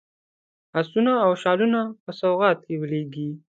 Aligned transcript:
آسونه 0.79 1.11
او 1.25 1.31
شالونه 1.43 1.81
په 2.03 2.11
سوغات 2.19 2.57
کې 2.65 2.75
ولېږلي. 2.81 3.29